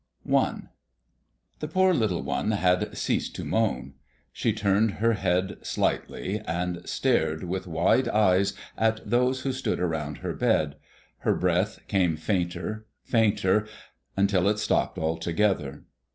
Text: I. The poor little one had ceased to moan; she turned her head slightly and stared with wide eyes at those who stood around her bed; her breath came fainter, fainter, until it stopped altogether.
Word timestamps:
I. 0.35 0.61
The 1.59 1.67
poor 1.67 1.93
little 1.93 2.23
one 2.23 2.49
had 2.49 2.97
ceased 2.97 3.35
to 3.35 3.45
moan; 3.45 3.93
she 4.33 4.51
turned 4.51 4.93
her 4.93 5.13
head 5.13 5.57
slightly 5.61 6.39
and 6.47 6.81
stared 6.89 7.43
with 7.43 7.67
wide 7.67 8.07
eyes 8.09 8.53
at 8.75 9.07
those 9.07 9.41
who 9.41 9.53
stood 9.53 9.79
around 9.79 10.17
her 10.17 10.33
bed; 10.33 10.77
her 11.19 11.35
breath 11.35 11.81
came 11.87 12.15
fainter, 12.17 12.87
fainter, 13.03 13.67
until 14.17 14.49
it 14.49 14.57
stopped 14.57 14.97
altogether. 14.97 15.83